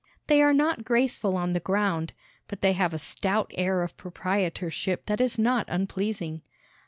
[0.25, 2.13] They are not graceful on the ground,
[2.47, 6.41] but they have a stout air of proprietorship that is not unpleasing.